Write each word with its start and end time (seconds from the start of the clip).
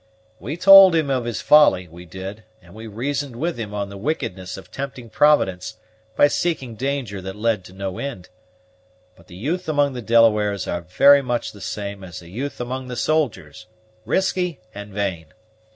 We 0.39 0.57
told 0.57 0.95
him 0.95 1.11
of 1.11 1.25
his 1.25 1.41
folly, 1.41 1.87
we 1.87 2.05
did; 2.07 2.43
and 2.59 2.73
we 2.73 2.87
reasoned 2.87 3.35
with 3.35 3.59
him 3.59 3.71
on 3.71 3.89
the 3.89 3.99
wickedness 3.99 4.57
of 4.57 4.71
tempting 4.71 5.11
Providence 5.11 5.77
by 6.15 6.27
seeking 6.27 6.73
danger 6.73 7.21
that 7.21 7.35
led 7.35 7.63
to 7.65 7.73
no 7.73 7.99
ind; 7.99 8.27
but 9.15 9.27
the 9.27 9.35
youth 9.35 9.69
among 9.69 9.93
the 9.93 10.01
Delawares 10.01 10.67
are 10.67 10.81
very 10.81 11.21
much 11.21 11.51
the 11.51 11.61
same 11.61 12.03
as 12.03 12.19
the 12.19 12.29
youth 12.29 12.59
among 12.59 12.87
the 12.87 12.95
soldiers, 12.95 13.67
risky 14.03 14.59
and 14.73 14.91
vain. 14.91 15.35